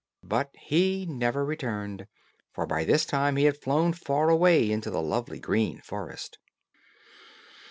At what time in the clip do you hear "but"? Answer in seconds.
0.23-0.49